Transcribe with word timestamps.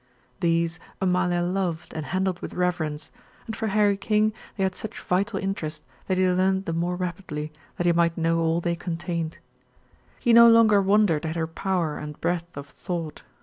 These 0.39 0.79
Amalia 0.99 1.41
loved 1.43 1.93
and 1.93 2.07
handled 2.07 2.39
with 2.39 2.55
reverence, 2.55 3.11
and 3.45 3.55
for 3.55 3.67
Harry 3.67 3.97
King 3.97 4.33
they 4.57 4.63
had 4.63 4.73
such 4.73 4.99
vital 4.99 5.37
interest 5.37 5.83
that 6.07 6.17
he 6.17 6.27
learned 6.27 6.65
the 6.65 6.73
more 6.73 6.95
rapidly 6.95 7.51
that 7.77 7.85
he 7.85 7.93
might 7.93 8.17
know 8.17 8.39
all 8.39 8.61
they 8.61 8.75
contained. 8.75 9.37
He 10.19 10.33
no 10.33 10.49
longer 10.49 10.81
wondered 10.81 11.23
at 11.23 11.35
her 11.35 11.45
power 11.45 11.99
and 11.99 12.19
breadth 12.19 12.57
of 12.57 12.65
thought. 12.65 13.21